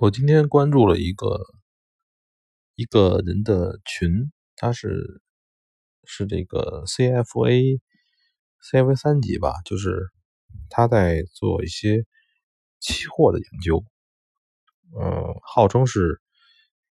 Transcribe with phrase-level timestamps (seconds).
[0.00, 1.40] 我今天关注了一个
[2.76, 5.20] 一个人的群，他是
[6.04, 7.80] 是这个 CFA
[8.62, 10.06] CFA 三级吧，就是
[10.70, 12.04] 他在做一些
[12.78, 13.84] 期货的研究，
[14.94, 16.20] 呃，号称是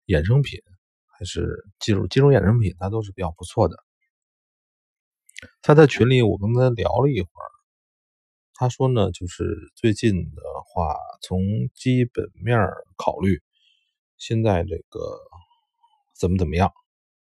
[0.07, 0.59] 衍生品
[1.05, 3.77] 还是金融金融衍生品，他都是比较不错的。
[5.61, 7.56] 他在群里，我跟他聊了一会儿。
[8.59, 9.43] 他说呢，就是
[9.75, 11.39] 最近的话，从
[11.75, 12.57] 基本面
[12.97, 13.39] 考虑，
[14.17, 14.99] 现在这个
[16.19, 16.73] 怎么怎么样，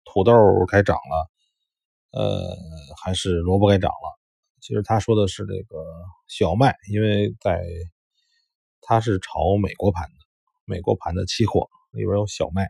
[0.04, 0.32] 土豆
[0.66, 1.30] 该涨了，
[2.10, 2.56] 呃，
[3.00, 4.18] 还是萝卜该涨了。
[4.60, 5.86] 其实他说的是这个
[6.26, 7.62] 小麦，因为在
[8.80, 10.16] 他是炒美国盘的，
[10.64, 12.68] 美国盘的期货里边有小麦，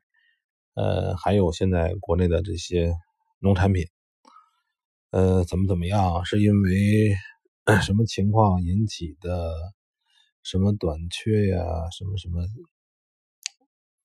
[0.74, 2.92] 呃，还有现在国内的这些
[3.38, 3.87] 农产品，
[5.12, 7.16] 呃，怎么怎么样，是因为。
[7.80, 9.55] 什么情况引起的？
[10.42, 11.59] 什么短缺呀？
[11.93, 12.41] 什么什么？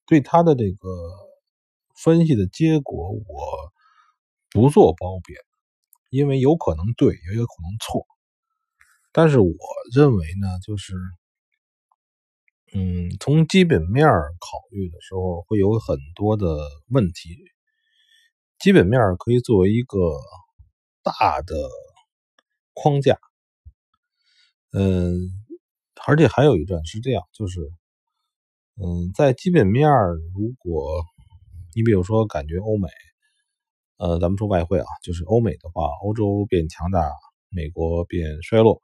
[0.05, 0.89] 对他的这个
[1.95, 3.71] 分析的结果，我
[4.51, 5.39] 不做褒贬，
[6.09, 8.05] 因为有可能对，也有可能错。
[9.13, 9.55] 但是我
[9.95, 10.93] 认为呢，就是，
[12.73, 16.45] 嗯，从基本面考虑的时候，会有很多的
[16.89, 17.37] 问题。
[18.59, 19.97] 基本面可以作为一个
[21.01, 21.55] 大的
[22.73, 23.17] 框架。
[24.77, 25.31] 嗯，
[26.05, 27.61] 而且还有一段是这样，就是，
[28.75, 29.89] 嗯，在基本面
[30.33, 31.01] 如果
[31.73, 32.89] 你比如说感觉欧美，
[33.97, 37.09] 呃，咱们说外汇啊，就是欧美的话，欧洲变强大，
[37.49, 38.81] 美国变衰落，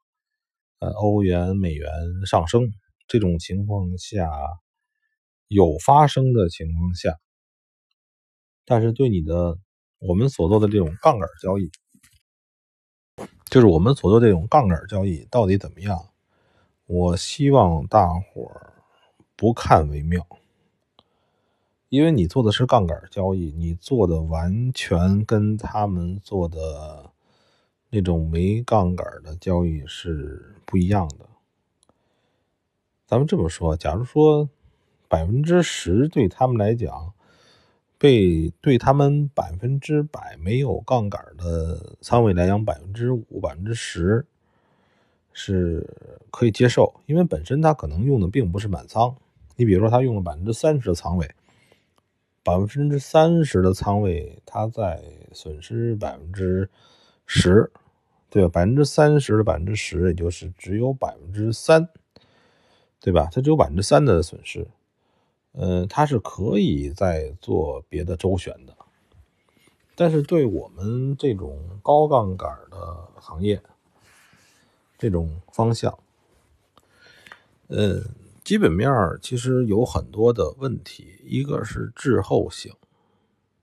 [0.79, 1.91] 呃，欧元、美元
[2.25, 2.71] 上升，
[3.09, 4.29] 这种情况下
[5.49, 7.19] 有发生的情况下，
[8.63, 9.57] 但是对你的
[9.99, 11.69] 我们所做的这种杠杆交易。
[13.51, 16.05] 就是我们所做这种杠杆交易到底怎么样？
[16.85, 18.71] 我希望大伙儿
[19.35, 20.25] 不看为妙，
[21.89, 27.11] 因为你做的是杠杆交易，你做的完全跟他们做的
[27.89, 31.27] 那种没杠杆的交易是不一样的。
[33.05, 34.49] 咱们这么说，假如说
[35.09, 37.13] 百分之十对他们来讲。
[38.01, 44.25] 被对他们百分之百没有杠杆的仓位来讲，百分之五、百分之十
[45.31, 45.87] 是
[46.31, 49.15] 可以接受，因为本身他可能用的并不是满仓。
[49.55, 51.29] 你比如说，他用了百分之三十的仓位，
[52.41, 54.99] 百分之三十的仓位，他在
[55.31, 56.67] 损失百分之
[57.27, 57.71] 十，
[58.31, 58.49] 对吧？
[58.49, 61.87] 百分之三十的百分之十，也就是只有百分之三，
[62.99, 63.29] 对吧？
[63.31, 64.67] 他只有百分之三的损失。
[65.53, 68.73] 嗯，它是可以再做别的周旋的，
[69.95, 73.61] 但是对我们这种高杠杆的行业，
[74.97, 75.99] 这种方向，
[77.67, 78.01] 嗯，
[78.45, 78.89] 基本面
[79.21, 82.73] 其实有很多的问题，一个是滞后性，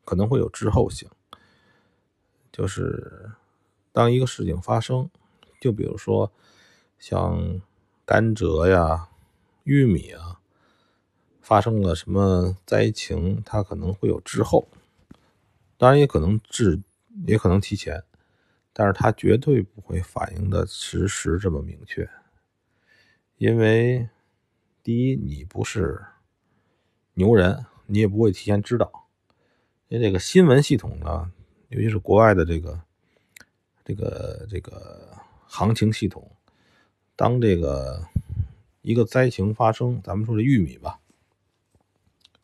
[0.04, 1.08] 可能会有滞后性，
[2.52, 3.30] 就是
[3.92, 5.08] 当一个事情发生，
[5.58, 6.30] 就比如说
[6.98, 7.62] 像
[8.04, 9.08] 甘蔗呀、
[9.64, 10.37] 玉米啊。
[11.48, 14.68] 发生了什么灾情，它可能会有滞后，
[15.78, 16.78] 当然也可能滞，
[17.26, 18.04] 也可能提前，
[18.74, 22.06] 但是它绝对不会反映的实时这么明确，
[23.38, 24.06] 因为
[24.82, 26.04] 第一，你不是
[27.14, 29.08] 牛人，你也不会提前知道，
[29.88, 31.32] 因为这个新闻系统呢，
[31.70, 32.78] 尤其是国外的这个
[33.86, 35.16] 这个这个
[35.46, 36.30] 行情系统，
[37.16, 38.06] 当这个
[38.82, 40.97] 一个灾情发生，咱们说这玉米吧。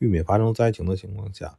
[0.04, 1.58] 玉米发生灾情的情况下，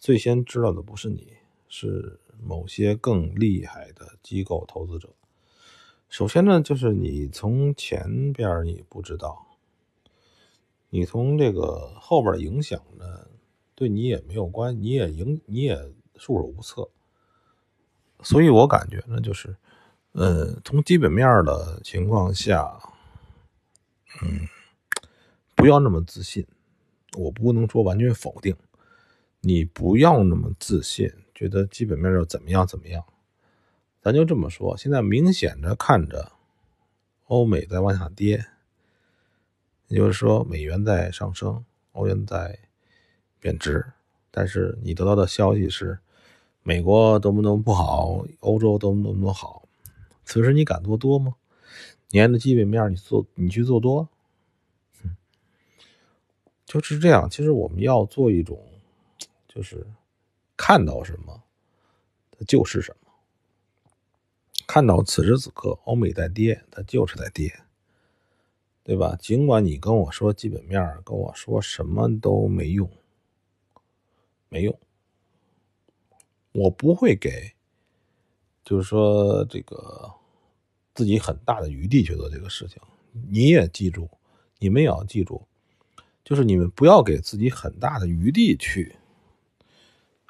[0.00, 1.34] 最先知道的不是你，
[1.68, 5.10] 是某些更厉害的机构投资者。
[6.08, 9.46] 首先呢，就是你从前边你不知道，
[10.88, 13.28] 你从这个后边影响呢，
[13.74, 15.76] 对你也没有关，你也影你也
[16.16, 16.88] 束手无策。
[18.22, 19.54] 所以我感觉呢，就是，
[20.12, 22.80] 呃，从基本面的情况下，
[24.22, 24.48] 嗯，
[25.54, 26.46] 不要那么自信。
[27.16, 28.54] 我不能说完全否定，
[29.40, 33.04] 你不要那么自信，觉得基本面要怎么样怎么样。
[34.02, 36.32] 咱就这么说，现在明显的看着
[37.26, 38.44] 欧美在往下跌，
[39.88, 42.58] 也就是说美元在上升，欧元在
[43.40, 43.84] 贬值。
[44.30, 45.98] 但是你得到的消息是，
[46.62, 49.68] 美国多么多么不好，欧洲多么多么好。
[50.24, 51.36] 此时你敢做多吗？
[52.10, 54.08] 你按照基本面你做，你去做多？
[56.66, 58.58] 就是这样，其实我们要做一种，
[59.48, 59.86] 就是
[60.56, 61.42] 看到什么，
[62.30, 63.12] 它就是什么。
[64.66, 67.52] 看到此时此刻欧美在跌，它就是在跌。
[68.86, 69.16] 对吧？
[69.18, 72.86] 尽管你跟我说基本面，跟我说什么都没用，
[74.50, 74.78] 没用，
[76.52, 77.54] 我不会给，
[78.62, 80.12] 就是说这个
[80.94, 82.78] 自己很大的余地去做这个事情。
[83.30, 84.06] 你也记住，
[84.58, 85.42] 你们也要记住，
[86.24, 88.96] 就是你们不要给自己很大的余地去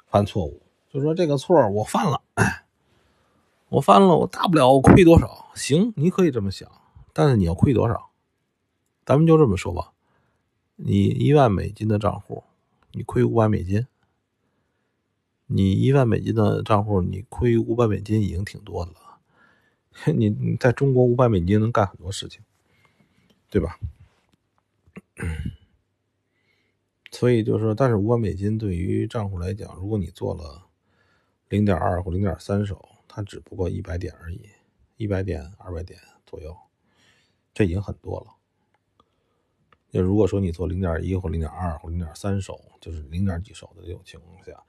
[0.05, 0.61] 犯错误。
[0.89, 2.21] 就说这个错我犯了，
[3.69, 5.51] 我犯了，我大不了我亏多少？
[5.55, 6.69] 行，你可以这么想，
[7.13, 8.11] 但是你要亏多少？
[9.05, 9.93] 咱们就这么说吧，
[10.75, 12.43] 你一万美金的账户，
[12.91, 13.87] 你亏五百美金，
[15.47, 19.19] 你一万美金的账户，你亏五百美金已经挺多的了。
[20.13, 22.41] 你 你在中国五百美金能干很多事情，
[23.49, 23.79] 对吧？
[27.17, 30.67] 所以就是说，但是五百美金对于账户来讲，如果你做了
[31.47, 34.49] 零点二或零点三手，它只不过一百点而已，
[34.97, 36.53] 一百点、二百点左右，
[37.53, 38.35] 这已经很多了。
[39.91, 44.61] 就如果说你做零点一或零点二或零点三手，就是零点几手的这种情况下，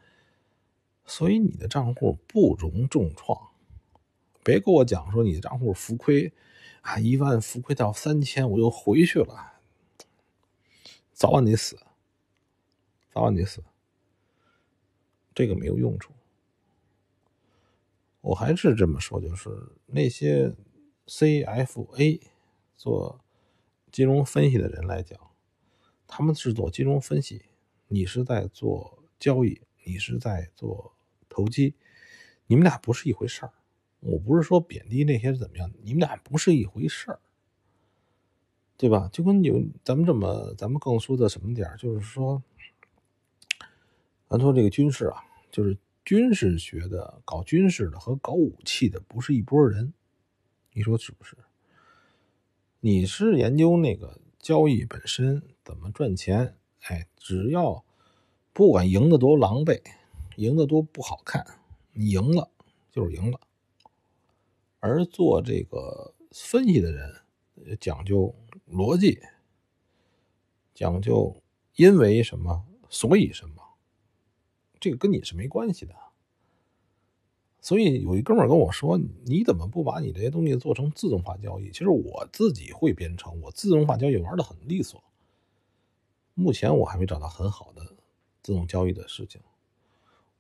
[1.05, 3.37] 所以你的账户不容重创。
[4.45, 6.33] 别跟我讲说你的账户浮亏
[6.83, 9.55] 啊，一万浮亏到三千，我又回去了，
[11.13, 11.77] 早晚得死，
[13.17, 13.65] 早晚得死，
[15.35, 16.13] 这个没有用处。
[18.21, 19.49] 我还是这么说，就是
[19.87, 20.55] 那些
[21.07, 22.21] CFA
[22.77, 23.19] 做。
[23.91, 25.19] 金融分析的人来讲，
[26.07, 27.47] 他们是做金融分析，
[27.89, 30.93] 你是在做交易，你是在做
[31.27, 31.75] 投机，
[32.47, 33.53] 你们俩不是一回事儿。
[34.01, 37.21] 我不是说贬低那些怎么样，你们俩不是一回事儿，
[38.77, 39.09] 对吧？
[39.11, 42.43] 就跟有咱们这么，咱们更说的什么点儿，就是说，
[44.28, 49.93] 咱说这个军事啊，就是军事学的，搞军事的和搞武器的不是一拨人，
[50.73, 51.37] 你说是不是？
[52.81, 56.56] 你是研究那个交易本身怎么赚钱？
[56.88, 57.84] 哎，只要
[58.52, 59.81] 不管赢得多狼狈，
[60.37, 61.44] 赢得多不好看，
[61.93, 62.50] 你赢了
[62.90, 63.40] 就是赢了。
[64.81, 67.23] 而做这个分析的人
[67.81, 68.34] 讲究
[68.69, 69.20] 逻辑，
[70.75, 71.37] 讲究
[71.76, 73.62] 因为什么，所以什么，
[74.87, 75.93] 这个跟你是没关系的。
[77.61, 78.97] 所以有一哥们跟我说
[79.27, 85.03] ：“你怎么不把你这些东西做成自动化交易？”其实我自己会编程，我自动化交易玩的很利索。
[86.35, 87.85] 目前我还没找到很好的
[88.41, 89.41] 自动交易的事情。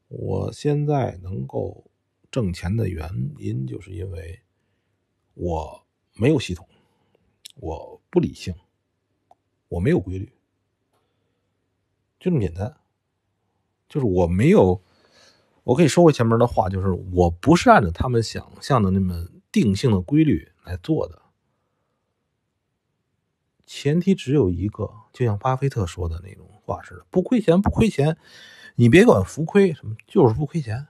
[0.06, 1.82] 我现在能够
[2.30, 3.10] 挣钱的原
[3.40, 4.38] 因，就是因为
[5.34, 6.64] 我没有系统，
[7.56, 8.54] 我不理性，
[9.66, 10.26] 我没有规律，
[12.20, 12.72] 就这么简单。
[13.88, 14.82] 就是我没有。
[15.64, 21.20] 我可以收回前面的话，就是我不是按照他们想象的那么定性的规律来做的。
[23.66, 28.16] 前提只有一个，就像巴菲特说的那种话似的：不亏钱，不亏钱。
[28.76, 30.86] 你别管浮亏什么，就是不亏钱。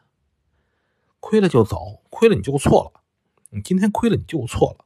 [1.20, 3.00] 亏了就走，亏了你就错了。
[3.48, 4.84] 你今天亏了你就错了。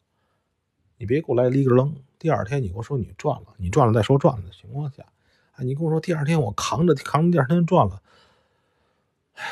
[0.98, 1.96] 你别给我来立个扔。
[2.18, 5.04] 第二天你跟我说你赚了，你赚了再说赚了的情况下，
[5.62, 8.02] 你跟我说第二天我扛着扛着第二天赚了，
[9.34, 9.44] 唉。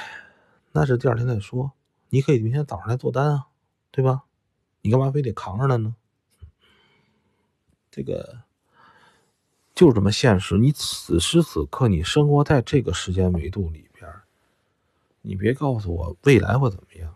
[0.73, 1.73] 那是第二天再说，
[2.11, 3.47] 你可以明天早上来做单啊，
[3.91, 4.25] 对吧？
[4.83, 5.97] 你干嘛非得扛着它呢？
[7.91, 8.43] 这个
[9.75, 10.57] 就这么现实。
[10.57, 14.09] 你此时此刻你生活在这个时间维度里边，
[15.23, 17.13] 你别告诉我未来会怎么样，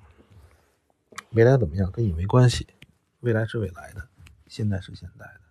[1.30, 2.66] 未来怎么样跟你没关系，
[3.20, 4.08] 未来是未来的，
[4.48, 5.41] 现在是现在的。